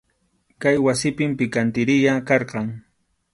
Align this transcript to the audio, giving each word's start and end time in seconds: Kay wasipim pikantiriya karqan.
Kay 0.61 0.77
wasipim 0.85 1.31
pikantiriya 1.39 2.13
karqan. 2.27 2.67